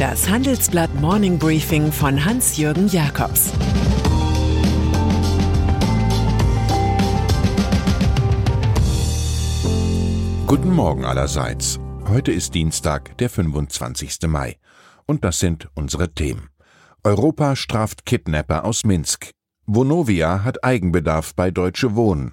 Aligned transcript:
Das 0.00 0.30
Handelsblatt 0.30 0.94
Morning 0.94 1.38
Briefing 1.38 1.92
von 1.92 2.24
Hans-Jürgen 2.24 2.88
Jakobs 2.88 3.50
Guten 10.46 10.70
Morgen 10.70 11.04
allerseits. 11.04 11.78
Heute 12.08 12.32
ist 12.32 12.54
Dienstag, 12.54 13.18
der 13.18 13.28
25. 13.28 14.20
Mai. 14.26 14.56
Und 15.04 15.22
das 15.22 15.38
sind 15.38 15.68
unsere 15.74 16.14
Themen. 16.14 16.48
Europa 17.04 17.54
straft 17.54 18.06
Kidnapper 18.06 18.64
aus 18.64 18.84
Minsk. 18.84 19.28
Vonovia 19.66 20.44
hat 20.44 20.64
Eigenbedarf 20.64 21.34
bei 21.34 21.50
Deutsche 21.50 21.94
Wohnen. 21.94 22.32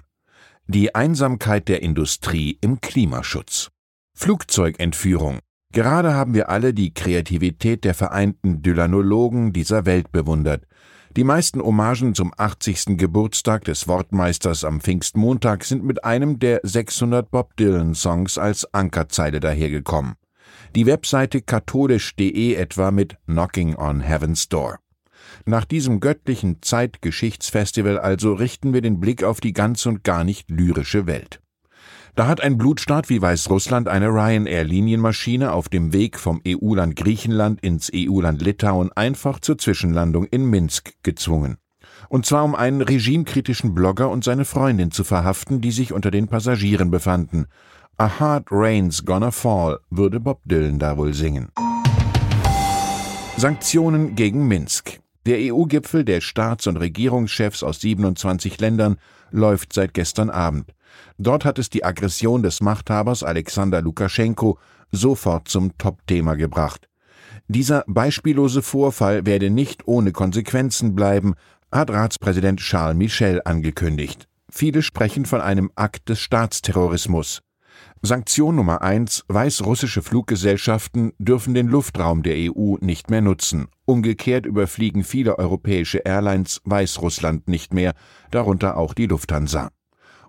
Die 0.68 0.94
Einsamkeit 0.94 1.68
der 1.68 1.82
Industrie 1.82 2.56
im 2.62 2.80
Klimaschutz. 2.80 3.68
Flugzeugentführung. 4.14 5.40
Gerade 5.72 6.14
haben 6.14 6.34
wir 6.34 6.48
alle 6.48 6.72
die 6.72 6.94
Kreativität 6.94 7.84
der 7.84 7.94
vereinten 7.94 8.62
Dylanologen 8.62 9.52
dieser 9.52 9.84
Welt 9.84 10.12
bewundert. 10.12 10.64
Die 11.16 11.24
meisten 11.24 11.60
Hommagen 11.60 12.14
zum 12.14 12.32
80. 12.36 12.96
Geburtstag 12.96 13.64
des 13.64 13.88
Wortmeisters 13.88 14.64
am 14.64 14.80
Pfingstmontag 14.80 15.64
sind 15.64 15.84
mit 15.84 16.04
einem 16.04 16.38
der 16.38 16.60
600 16.62 17.30
Bob 17.30 17.56
Dylan 17.56 17.94
Songs 17.94 18.38
als 18.38 18.72
Ankerzeile 18.72 19.40
dahergekommen. 19.40 20.14
Die 20.74 20.86
Webseite 20.86 21.42
katholisch.de 21.42 22.54
etwa 22.54 22.90
mit 22.90 23.16
Knocking 23.26 23.74
on 23.76 24.00
Heaven's 24.00 24.48
Door. 24.48 24.78
Nach 25.44 25.64
diesem 25.64 26.00
göttlichen 26.00 26.62
Zeitgeschichtsfestival 26.62 27.98
also 27.98 28.34
richten 28.34 28.72
wir 28.72 28.80
den 28.80 29.00
Blick 29.00 29.24
auf 29.24 29.40
die 29.40 29.52
ganz 29.52 29.86
und 29.86 30.04
gar 30.04 30.24
nicht 30.24 30.50
lyrische 30.50 31.06
Welt. 31.06 31.40
Da 32.18 32.26
hat 32.26 32.40
ein 32.40 32.58
Blutstaat 32.58 33.10
wie 33.10 33.22
Weißrussland 33.22 33.86
eine 33.86 34.08
Ryanair-Linienmaschine 34.08 35.52
auf 35.52 35.68
dem 35.68 35.92
Weg 35.92 36.18
vom 36.18 36.40
EU-Land 36.44 36.96
Griechenland 36.96 37.60
ins 37.60 37.92
EU-Land 37.94 38.42
Litauen 38.42 38.90
einfach 38.90 39.38
zur 39.38 39.56
Zwischenlandung 39.56 40.24
in 40.24 40.44
Minsk 40.50 40.94
gezwungen. 41.04 41.58
Und 42.08 42.26
zwar 42.26 42.42
um 42.42 42.56
einen 42.56 42.80
regimekritischen 42.82 43.72
Blogger 43.72 44.10
und 44.10 44.24
seine 44.24 44.44
Freundin 44.44 44.90
zu 44.90 45.04
verhaften, 45.04 45.60
die 45.60 45.70
sich 45.70 45.92
unter 45.92 46.10
den 46.10 46.26
Passagieren 46.26 46.90
befanden. 46.90 47.46
A 47.98 48.18
Hard 48.18 48.48
Rain's 48.50 49.04
Gonna 49.04 49.30
Fall, 49.30 49.78
würde 49.88 50.18
Bob 50.18 50.40
Dylan 50.44 50.80
da 50.80 50.96
wohl 50.96 51.14
singen. 51.14 51.52
Sanktionen 53.36 54.16
gegen 54.16 54.48
Minsk. 54.48 54.98
Der 55.26 55.52
EU-Gipfel 55.52 56.04
der 56.04 56.20
Staats- 56.20 56.66
und 56.66 56.76
Regierungschefs 56.76 57.62
aus 57.62 57.80
27 57.80 58.60
Ländern 58.60 58.96
läuft 59.30 59.72
seit 59.72 59.94
gestern 59.94 60.30
Abend. 60.30 60.72
Dort 61.18 61.44
hat 61.44 61.58
es 61.58 61.70
die 61.70 61.84
Aggression 61.84 62.42
des 62.42 62.60
Machthabers 62.60 63.22
Alexander 63.22 63.82
Lukaschenko 63.82 64.58
sofort 64.90 65.48
zum 65.48 65.76
Topthema 65.76 66.34
gebracht. 66.34 66.88
Dieser 67.48 67.84
beispiellose 67.86 68.62
Vorfall 68.62 69.26
werde 69.26 69.50
nicht 69.50 69.86
ohne 69.86 70.12
Konsequenzen 70.12 70.94
bleiben, 70.94 71.34
hat 71.72 71.90
Ratspräsident 71.90 72.60
Charles 72.60 72.96
Michel 72.96 73.42
angekündigt. 73.44 74.28
Viele 74.50 74.82
sprechen 74.82 75.26
von 75.26 75.40
einem 75.40 75.70
Akt 75.74 76.08
des 76.08 76.20
Staatsterrorismus. 76.20 77.40
Sanktion 78.02 78.56
Nummer 78.56 78.82
eins: 78.82 79.24
Weißrussische 79.28 80.02
Fluggesellschaften 80.02 81.12
dürfen 81.18 81.54
den 81.54 81.66
Luftraum 81.66 82.22
der 82.22 82.36
EU 82.36 82.76
nicht 82.80 83.10
mehr 83.10 83.20
nutzen. 83.20 83.68
Umgekehrt 83.84 84.46
überfliegen 84.46 85.04
viele 85.04 85.38
europäische 85.38 85.98
Airlines 85.98 86.60
Weißrussland 86.64 87.48
nicht 87.48 87.74
mehr, 87.74 87.94
darunter 88.30 88.76
auch 88.76 88.94
die 88.94 89.06
Lufthansa. 89.06 89.70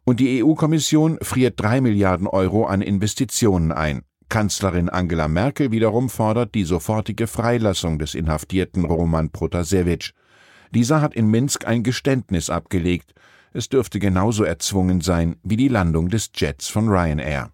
Und 0.04 0.20
die 0.20 0.44
EU-Kommission 0.44 1.20
friert 1.22 1.60
drei 1.60 1.82
Milliarden 1.82 2.26
Euro 2.26 2.66
an 2.66 2.82
Investitionen 2.82 3.72
ein. 3.72 4.02
Kanzlerin 4.30 4.90
Angela 4.90 5.28
Merkel 5.28 5.72
wiederum 5.72 6.10
fordert 6.10 6.56
die 6.56 6.64
sofortige 6.64 7.28
Freilassung 7.28 8.00
des 8.00 8.16
inhaftierten 8.16 8.86
Roman 8.86 9.32
Protasevich. 9.32 10.14
Dieser 10.72 11.02
hat 11.02 11.16
in 11.16 11.28
Minsk 11.28 11.66
ein 11.68 11.84
Geständnis 11.84 12.50
abgelegt. 12.50 13.14
Es 13.54 13.70
dürfte 13.70 14.00
genauso 14.00 14.44
erzwungen 14.44 15.02
sein 15.02 15.38
wie 15.44 15.58
die 15.58 15.68
Landung 15.68 16.10
des 16.10 16.30
Jets 16.36 16.68
von 16.68 16.88
Ryanair. 16.88 17.52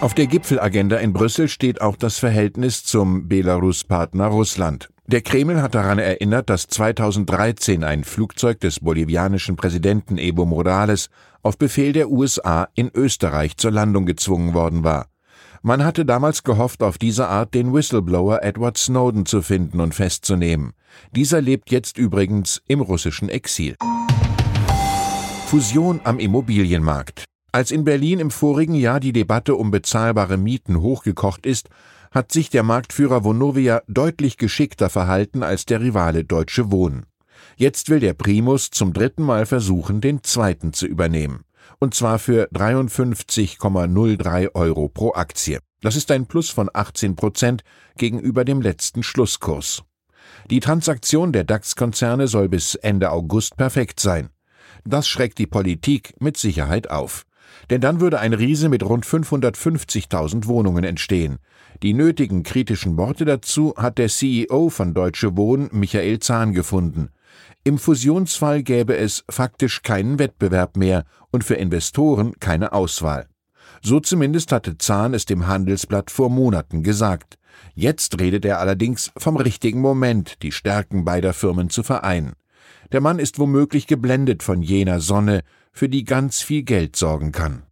Auf 0.00 0.14
der 0.14 0.26
Gipfelagenda 0.26 0.96
in 0.96 1.12
Brüssel 1.12 1.48
steht 1.48 1.82
auch 1.82 1.96
das 1.96 2.18
Verhältnis 2.18 2.84
zum 2.84 3.28
Belarus-Partner 3.28 4.28
Russland. 4.28 4.88
Der 5.06 5.20
Kreml 5.20 5.60
hat 5.60 5.74
daran 5.74 5.98
erinnert, 5.98 6.48
dass 6.48 6.68
2013 6.68 7.84
ein 7.84 8.04
Flugzeug 8.04 8.60
des 8.60 8.80
bolivianischen 8.80 9.56
Präsidenten 9.56 10.16
Evo 10.16 10.46
Morales 10.46 11.10
auf 11.42 11.58
Befehl 11.58 11.92
der 11.92 12.10
USA 12.10 12.68
in 12.74 12.90
Österreich 12.94 13.58
zur 13.58 13.72
Landung 13.72 14.06
gezwungen 14.06 14.54
worden 14.54 14.84
war. 14.84 15.09
Man 15.62 15.84
hatte 15.84 16.06
damals 16.06 16.42
gehofft, 16.42 16.82
auf 16.82 16.96
diese 16.96 17.28
Art 17.28 17.52
den 17.52 17.74
Whistleblower 17.74 18.42
Edward 18.42 18.78
Snowden 18.78 19.26
zu 19.26 19.42
finden 19.42 19.80
und 19.80 19.94
festzunehmen. 19.94 20.72
Dieser 21.14 21.42
lebt 21.42 21.70
jetzt 21.70 21.98
übrigens 21.98 22.62
im 22.66 22.80
russischen 22.80 23.28
Exil. 23.28 23.76
Fusion 25.46 26.00
am 26.04 26.18
Immobilienmarkt. 26.18 27.24
Als 27.52 27.72
in 27.72 27.84
Berlin 27.84 28.20
im 28.20 28.30
vorigen 28.30 28.74
Jahr 28.74 29.00
die 29.00 29.12
Debatte 29.12 29.54
um 29.54 29.70
bezahlbare 29.70 30.38
Mieten 30.38 30.80
hochgekocht 30.80 31.44
ist, 31.44 31.68
hat 32.10 32.32
sich 32.32 32.48
der 32.48 32.62
Marktführer 32.62 33.24
Vonovia 33.24 33.82
deutlich 33.86 34.38
geschickter 34.38 34.88
verhalten 34.88 35.42
als 35.42 35.66
der 35.66 35.80
Rivale 35.80 36.24
Deutsche 36.24 36.70
Wohnen. 36.70 37.04
Jetzt 37.56 37.90
will 37.90 38.00
der 38.00 38.14
Primus 38.14 38.70
zum 38.70 38.94
dritten 38.94 39.24
Mal 39.24 39.44
versuchen, 39.44 40.00
den 40.00 40.22
zweiten 40.22 40.72
zu 40.72 40.86
übernehmen. 40.86 41.44
Und 41.78 41.94
zwar 41.94 42.18
für 42.18 42.48
53,03 42.52 44.54
Euro 44.54 44.88
pro 44.88 45.14
Aktie. 45.14 45.60
Das 45.80 45.96
ist 45.96 46.10
ein 46.10 46.26
Plus 46.26 46.50
von 46.50 46.68
18 46.72 47.16
Prozent 47.16 47.62
gegenüber 47.96 48.44
dem 48.44 48.60
letzten 48.60 49.02
Schlusskurs. 49.02 49.82
Die 50.50 50.60
Transaktion 50.60 51.32
der 51.32 51.44
DAX-Konzerne 51.44 52.28
soll 52.28 52.48
bis 52.48 52.74
Ende 52.74 53.10
August 53.10 53.56
perfekt 53.56 54.00
sein. 54.00 54.28
Das 54.84 55.08
schreckt 55.08 55.38
die 55.38 55.46
Politik 55.46 56.14
mit 56.20 56.36
Sicherheit 56.36 56.90
auf. 56.90 57.24
Denn 57.68 57.80
dann 57.80 58.00
würde 58.00 58.20
ein 58.20 58.32
Riese 58.32 58.68
mit 58.68 58.82
rund 58.82 59.04
550.000 59.04 60.46
Wohnungen 60.46 60.84
entstehen. 60.84 61.38
Die 61.82 61.94
nötigen 61.94 62.42
kritischen 62.42 62.96
Worte 62.96 63.24
dazu 63.24 63.74
hat 63.76 63.98
der 63.98 64.08
CEO 64.08 64.70
von 64.70 64.94
Deutsche 64.94 65.36
Wohnen, 65.36 65.68
Michael 65.72 66.20
Zahn, 66.20 66.52
gefunden. 66.52 67.10
Im 67.70 67.78
Fusionsfall 67.78 68.64
gäbe 68.64 68.96
es 68.96 69.22
faktisch 69.30 69.82
keinen 69.82 70.18
Wettbewerb 70.18 70.76
mehr 70.76 71.04
und 71.30 71.44
für 71.44 71.54
Investoren 71.54 72.32
keine 72.40 72.72
Auswahl. 72.72 73.28
So 73.80 74.00
zumindest 74.00 74.50
hatte 74.50 74.76
Zahn 74.76 75.14
es 75.14 75.24
dem 75.24 75.46
Handelsblatt 75.46 76.10
vor 76.10 76.30
Monaten 76.30 76.82
gesagt. 76.82 77.38
Jetzt 77.76 78.18
redet 78.18 78.44
er 78.44 78.58
allerdings 78.58 79.12
vom 79.16 79.36
richtigen 79.36 79.80
Moment, 79.80 80.42
die 80.42 80.50
Stärken 80.50 81.04
beider 81.04 81.32
Firmen 81.32 81.70
zu 81.70 81.84
vereinen. 81.84 82.32
Der 82.90 83.00
Mann 83.00 83.20
ist 83.20 83.38
womöglich 83.38 83.86
geblendet 83.86 84.42
von 84.42 84.62
jener 84.62 84.98
Sonne, 84.98 85.42
für 85.72 85.88
die 85.88 86.02
ganz 86.02 86.40
viel 86.42 86.64
Geld 86.64 86.96
sorgen 86.96 87.30
kann. 87.30 87.62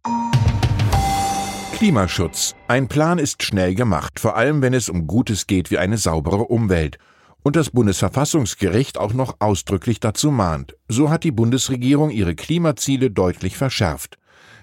Klimaschutz. 1.73 2.55
Ein 2.69 2.87
Plan 2.87 3.19
ist 3.19 3.43
schnell 3.43 3.75
gemacht, 3.75 4.21
vor 4.21 4.37
allem 4.37 4.61
wenn 4.61 4.73
es 4.73 4.87
um 4.87 5.07
Gutes 5.07 5.45
geht 5.45 5.71
wie 5.71 5.77
eine 5.77 5.97
saubere 5.97 6.45
Umwelt. 6.45 6.99
Und 7.41 7.55
das 7.55 7.69
Bundesverfassungsgericht 7.69 8.97
auch 8.97 9.13
noch 9.13 9.37
ausdrücklich 9.39 9.99
dazu 9.99 10.31
mahnt. 10.31 10.75
So 10.87 11.09
hat 11.09 11.23
die 11.23 11.31
Bundesregierung 11.31 12.09
ihre 12.09 12.35
Klimaziele 12.35 13.11
deutlich 13.11 13.57
verschärft. 13.57 14.17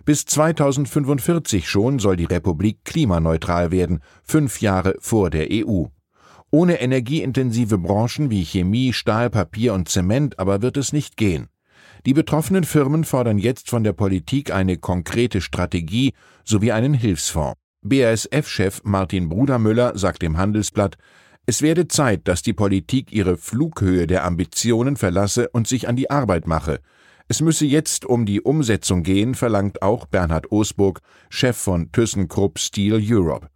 Bis 0.05 0.25
2045 0.27 1.69
schon 1.69 1.99
soll 1.99 2.17
die 2.17 2.27
Republik 2.27 2.85
klimaneutral 2.85 3.73
werden, 3.73 4.01
fünf 4.23 4.61
Jahre 4.61 4.95
vor 5.01 5.31
der 5.31 5.49
EU. 5.51 5.87
Ohne 6.53 6.81
energieintensive 6.81 7.77
Branchen 7.77 8.31
wie 8.31 8.45
Chemie, 8.45 8.93
Stahl, 8.93 9.31
Papier 9.31 9.75
und 9.75 9.89
Zement 9.89 10.39
aber 10.39 10.63
wird 10.63 10.77
es 10.77 10.93
nicht 10.93 11.17
gehen. 11.17 11.49
Die 12.07 12.15
betroffenen 12.15 12.63
Firmen 12.63 13.03
fordern 13.03 13.39
jetzt 13.39 13.69
von 13.69 13.83
der 13.83 13.95
Politik 13.95 14.53
eine 14.53 14.77
konkrete 14.77 15.41
Strategie 15.41 16.13
sowie 16.45 16.71
einen 16.71 16.95
Hilfsfonds. 16.95 17.59
BASF-Chef 17.83 18.83
Martin 18.85 19.29
Brudermüller 19.29 19.99
sagt 19.99 20.23
dem 20.23 20.37
Handelsblatt, 20.37 20.97
es 21.47 21.63
werde 21.63 21.87
Zeit, 21.87 22.27
dass 22.27 22.43
die 22.43 22.53
Politik 22.53 23.13
ihre 23.13 23.37
Flughöhe 23.37 24.09
der 24.09 24.25
Ambitionen 24.25 24.97
verlasse 24.97 25.49
und 25.51 25.69
sich 25.69 25.89
an 25.89 25.95
die 25.95 26.11
Arbeit 26.11 26.49
mache. 26.49 26.81
Es 27.29 27.41
müsse 27.41 27.67
jetzt 27.67 28.05
um 28.05 28.27
die 28.27 28.41
Umsetzung 28.41 29.05
gehen, 29.05 29.35
verlangt 29.35 29.81
auch 29.81 30.07
Bernhard 30.07 30.51
Osburg, 30.51 31.01
Chef 31.29 31.57
von 31.57 31.91
ThyssenKrupp 31.93 32.59
Steel 32.59 33.01
Europe. 33.01 33.49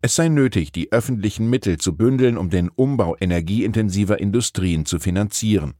Es 0.00 0.16
sei 0.16 0.28
nötig, 0.28 0.72
die 0.72 0.92
öffentlichen 0.92 1.48
Mittel 1.48 1.78
zu 1.78 1.96
bündeln, 1.96 2.38
um 2.38 2.50
den 2.50 2.68
Umbau 2.68 3.16
energieintensiver 3.20 4.20
Industrien 4.20 4.84
zu 4.84 4.98
finanzieren. 4.98 5.74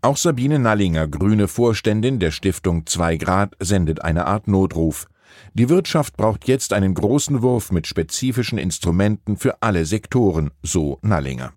Auch 0.00 0.16
Sabine 0.16 0.58
Nallinger, 0.58 1.08
grüne 1.08 1.48
Vorständin 1.48 2.18
der 2.18 2.30
Stiftung 2.30 2.86
2 2.86 3.16
Grad, 3.16 3.56
sendet 3.58 4.02
eine 4.02 4.26
Art 4.26 4.48
Notruf. 4.48 5.06
Die 5.54 5.68
Wirtschaft 5.68 6.16
braucht 6.16 6.48
jetzt 6.48 6.72
einen 6.72 6.94
großen 6.94 7.42
Wurf 7.42 7.72
mit 7.72 7.86
spezifischen 7.86 8.58
Instrumenten 8.58 9.36
für 9.36 9.62
alle 9.62 9.84
Sektoren, 9.84 10.50
so 10.62 10.98
Nallinger. 11.02 11.52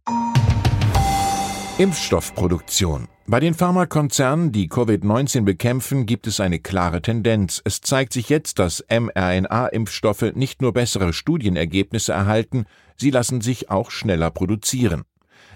Impfstoffproduktion. 1.77 3.07
Bei 3.27 3.39
den 3.39 3.53
Pharmakonzernen, 3.53 4.51
die 4.51 4.67
Covid-19 4.67 5.43
bekämpfen, 5.43 6.05
gibt 6.05 6.25
es 6.25 6.39
eine 6.39 6.59
klare 6.59 7.01
Tendenz. 7.01 7.61
Es 7.65 7.81
zeigt 7.81 8.13
sich 8.13 8.29
jetzt, 8.29 8.57
dass 8.57 8.83
mRNA-Impfstoffe 8.89 10.33
nicht 10.33 10.61
nur 10.61 10.73
bessere 10.73 11.13
Studienergebnisse 11.13 12.13
erhalten, 12.13 12.65
sie 12.95 13.11
lassen 13.11 13.41
sich 13.41 13.69
auch 13.69 13.91
schneller 13.91 14.31
produzieren. 14.31 15.03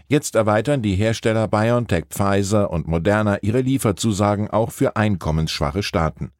Jetzt 0.08 0.36
erweitern 0.36 0.81
die 0.81 0.96
Hersteller 0.96 1.48
BioNTech, 1.48 2.06
Pfizer 2.10 2.69
und 2.69 2.88
Moderna 2.88 3.38
ihre 3.42 3.62
Lieferzusagen 3.62 4.50
auch 4.50 4.72
für 4.72 4.98
einkommensschwache 4.98 5.81
Staaten. 5.81 6.31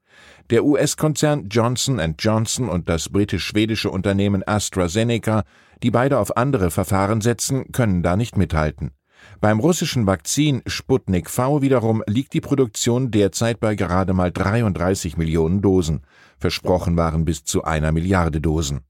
Der 0.50 0.66
US-Konzern 0.66 1.48
Johnson 1.50 2.16
Johnson 2.18 2.70
und 2.70 2.90
das 2.90 3.10
britisch-schwedische 3.10 3.90
Unternehmen 3.90 4.44
AstraZeneca, 4.46 5.44
die 5.84 5.92
beide 5.92 6.20
auf 6.20 6.36
andere 6.38 6.72
Verfahren 6.72 7.22
setzen, 7.22 7.72
können 7.72 8.04
da 8.04 8.16
nicht 8.16 8.38
mithalten. 8.38 8.92
Beim 9.40 9.60
russischen 9.60 10.08
Vakzin 10.08 10.62
Sputnik 10.66 11.30
V 11.30 11.62
wiederum 11.62 12.04
liegt 12.08 12.34
die 12.34 12.42
Produktion 12.42 13.12
derzeit 13.12 13.60
bei 13.60 13.76
gerade 13.76 14.14
mal 14.14 14.32
33 14.32 15.18
Millionen 15.18 15.62
Dosen. 15.62 16.02
Versprochen 16.38 16.98
waren 16.98 17.26
bis 17.26 17.44
zu 17.44 17.64
einer 17.64 17.92
Milliarde 17.92 18.42
Dosen. 18.42 18.82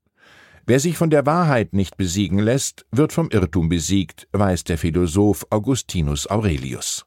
Wer 0.66 0.80
sich 0.80 0.98
von 0.98 1.10
der 1.10 1.26
Wahrheit 1.26 1.74
nicht 1.74 1.98
besiegen 1.98 2.40
lässt, 2.40 2.86
wird 2.92 3.14
vom 3.14 3.30
Irrtum 3.32 3.68
besiegt, 3.68 4.28
weiß 4.32 4.64
der 4.64 4.78
Philosoph 4.78 5.46
Augustinus 5.50 6.30
Aurelius. 6.30 7.06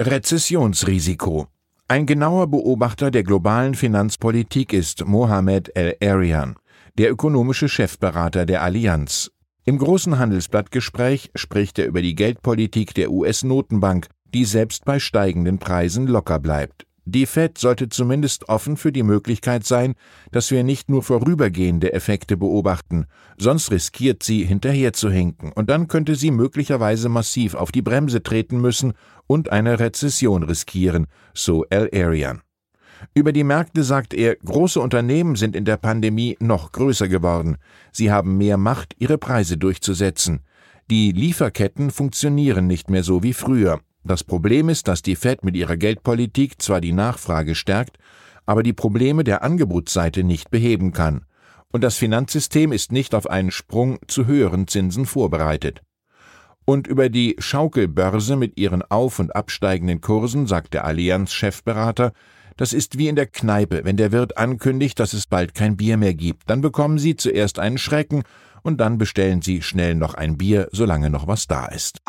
Rezessionsrisiko. 0.00 1.48
Ein 1.90 2.04
genauer 2.04 2.48
Beobachter 2.48 3.10
der 3.10 3.22
globalen 3.22 3.74
Finanzpolitik 3.74 4.74
ist 4.74 5.06
Mohamed 5.06 5.74
El-Arian, 5.74 6.56
der 6.98 7.10
ökonomische 7.10 7.66
Chefberater 7.66 8.44
der 8.44 8.62
Allianz. 8.62 9.30
Im 9.64 9.78
großen 9.78 10.18
Handelsblattgespräch 10.18 11.30
spricht 11.34 11.78
er 11.78 11.86
über 11.86 12.02
die 12.02 12.14
Geldpolitik 12.14 12.92
der 12.92 13.10
US-Notenbank, 13.10 14.08
die 14.34 14.44
selbst 14.44 14.84
bei 14.84 14.98
steigenden 14.98 15.58
Preisen 15.58 16.06
locker 16.06 16.38
bleibt. 16.38 16.87
Die 17.10 17.24
Fed 17.24 17.56
sollte 17.56 17.88
zumindest 17.88 18.50
offen 18.50 18.76
für 18.76 18.92
die 18.92 19.02
Möglichkeit 19.02 19.64
sein, 19.64 19.94
dass 20.30 20.50
wir 20.50 20.62
nicht 20.62 20.90
nur 20.90 21.02
vorübergehende 21.02 21.94
Effekte 21.94 22.36
beobachten, 22.36 23.06
sonst 23.38 23.70
riskiert 23.70 24.22
sie 24.22 24.44
hinterherzuhinken, 24.44 25.50
und 25.52 25.70
dann 25.70 25.88
könnte 25.88 26.16
sie 26.16 26.30
möglicherweise 26.30 27.08
massiv 27.08 27.54
auf 27.54 27.72
die 27.72 27.80
Bremse 27.80 28.22
treten 28.22 28.60
müssen 28.60 28.92
und 29.26 29.50
eine 29.50 29.80
Rezession 29.80 30.42
riskieren, 30.42 31.06
so 31.32 31.64
Al 31.70 31.88
Arian. 31.94 32.42
Über 33.14 33.32
die 33.32 33.44
Märkte 33.44 33.84
sagt 33.84 34.12
er, 34.12 34.36
große 34.36 34.78
Unternehmen 34.78 35.34
sind 35.34 35.56
in 35.56 35.64
der 35.64 35.78
Pandemie 35.78 36.36
noch 36.40 36.72
größer 36.72 37.08
geworden. 37.08 37.56
Sie 37.90 38.12
haben 38.12 38.36
mehr 38.36 38.58
Macht, 38.58 38.94
ihre 38.98 39.16
Preise 39.16 39.56
durchzusetzen. 39.56 40.40
Die 40.90 41.12
Lieferketten 41.12 41.90
funktionieren 41.90 42.66
nicht 42.66 42.90
mehr 42.90 43.02
so 43.02 43.22
wie 43.22 43.32
früher. 43.32 43.80
Das 44.04 44.24
Problem 44.24 44.68
ist, 44.68 44.88
dass 44.88 45.02
die 45.02 45.16
Fed 45.16 45.44
mit 45.44 45.56
ihrer 45.56 45.76
Geldpolitik 45.76 46.60
zwar 46.62 46.80
die 46.80 46.92
Nachfrage 46.92 47.54
stärkt, 47.54 47.98
aber 48.46 48.62
die 48.62 48.72
Probleme 48.72 49.24
der 49.24 49.42
Angebotsseite 49.42 50.24
nicht 50.24 50.50
beheben 50.50 50.92
kann. 50.92 51.24
Und 51.70 51.84
das 51.84 51.96
Finanzsystem 51.96 52.72
ist 52.72 52.92
nicht 52.92 53.14
auf 53.14 53.28
einen 53.28 53.50
Sprung 53.50 53.98
zu 54.06 54.26
höheren 54.26 54.66
Zinsen 54.68 55.04
vorbereitet. 55.04 55.82
Und 56.64 56.86
über 56.86 57.08
die 57.08 57.36
Schaukelbörse 57.38 58.36
mit 58.36 58.58
ihren 58.58 58.82
auf- 58.82 59.18
und 59.18 59.34
absteigenden 59.34 60.00
Kursen 60.00 60.46
sagt 60.46 60.74
der 60.74 60.84
Allianz-Chefberater, 60.84 62.12
das 62.58 62.72
ist 62.72 62.98
wie 62.98 63.08
in 63.08 63.16
der 63.16 63.26
Kneipe, 63.26 63.84
wenn 63.84 63.96
der 63.96 64.12
Wirt 64.12 64.36
ankündigt, 64.36 64.98
dass 64.98 65.12
es 65.12 65.26
bald 65.26 65.54
kein 65.54 65.76
Bier 65.76 65.96
mehr 65.96 66.14
gibt. 66.14 66.50
Dann 66.50 66.60
bekommen 66.60 66.98
Sie 66.98 67.16
zuerst 67.16 67.58
einen 67.58 67.78
Schrecken 67.78 68.22
und 68.62 68.80
dann 68.80 68.98
bestellen 68.98 69.42
Sie 69.42 69.62
schnell 69.62 69.94
noch 69.94 70.14
ein 70.14 70.36
Bier, 70.36 70.68
solange 70.72 71.08
noch 71.08 71.26
was 71.26 71.46
da 71.46 71.66
ist. 71.66 72.00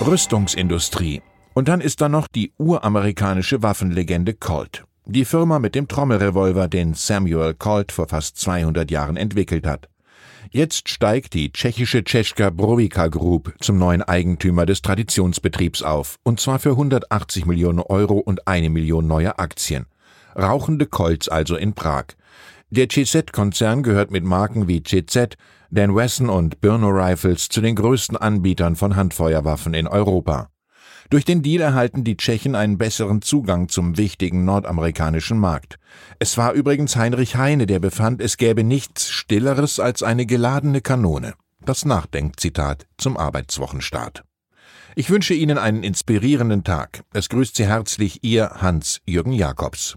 Rüstungsindustrie. 0.00 1.22
Und 1.54 1.66
dann 1.66 1.80
ist 1.80 2.00
da 2.00 2.08
noch 2.08 2.28
die 2.28 2.52
uramerikanische 2.56 3.62
Waffenlegende 3.64 4.32
Colt. 4.32 4.84
Die 5.06 5.24
Firma 5.24 5.58
mit 5.58 5.74
dem 5.74 5.88
Trommelrevolver, 5.88 6.68
den 6.68 6.94
Samuel 6.94 7.54
Colt 7.54 7.90
vor 7.90 8.06
fast 8.06 8.36
200 8.38 8.90
Jahren 8.92 9.16
entwickelt 9.16 9.66
hat. 9.66 9.88
Jetzt 10.50 10.88
steigt 10.88 11.34
die 11.34 11.50
tschechische 11.52 12.04
Tschechka 12.04 12.50
Brovika 12.50 13.08
Group 13.08 13.54
zum 13.60 13.78
neuen 13.78 14.02
Eigentümer 14.02 14.66
des 14.66 14.82
Traditionsbetriebs 14.82 15.82
auf, 15.82 16.16
und 16.22 16.38
zwar 16.38 16.60
für 16.60 16.70
180 16.70 17.44
Millionen 17.44 17.80
Euro 17.80 18.18
und 18.18 18.46
eine 18.46 18.70
Million 18.70 19.06
neuer 19.08 19.34
Aktien. 19.38 19.86
Rauchende 20.36 20.86
Colts 20.86 21.28
also 21.28 21.56
in 21.56 21.74
Prag. 21.74 22.04
Der 22.70 22.88
CZ-Konzern 22.88 23.82
gehört 23.82 24.10
mit 24.10 24.24
Marken 24.24 24.68
wie 24.68 24.82
CZ, 24.82 25.36
Dan 25.70 25.94
Wesson 25.94 26.30
und 26.30 26.62
Birno 26.62 26.88
Rifles 26.88 27.50
zu 27.50 27.60
den 27.60 27.74
größten 27.74 28.16
Anbietern 28.16 28.74
von 28.74 28.96
Handfeuerwaffen 28.96 29.74
in 29.74 29.86
Europa. 29.86 30.48
Durch 31.10 31.24
den 31.24 31.42
Deal 31.42 31.60
erhalten 31.60 32.04
die 32.04 32.16
Tschechen 32.16 32.54
einen 32.54 32.78
besseren 32.78 33.20
Zugang 33.20 33.68
zum 33.68 33.96
wichtigen 33.98 34.44
nordamerikanischen 34.44 35.38
Markt. 35.38 35.78
Es 36.18 36.38
war 36.38 36.52
übrigens 36.52 36.96
Heinrich 36.96 37.36
Heine, 37.36 37.66
der 37.66 37.80
befand, 37.80 38.22
es 38.22 38.38
gäbe 38.38 38.64
nichts 38.64 39.10
Stilleres 39.10 39.78
als 39.78 40.02
eine 40.02 40.24
geladene 40.24 40.80
Kanone. 40.80 41.34
Das 41.64 41.84
Nachdenkzitat 41.84 42.86
zum 42.96 43.16
Arbeitswochenstart. 43.16 44.24
Ich 44.96 45.10
wünsche 45.10 45.34
Ihnen 45.34 45.58
einen 45.58 45.82
inspirierenden 45.82 46.64
Tag. 46.64 47.04
Es 47.12 47.28
grüßt 47.28 47.56
Sie 47.56 47.66
herzlich 47.66 48.24
Ihr 48.24 48.50
Hans-Jürgen 48.62 49.32
Jakobs. 49.32 49.96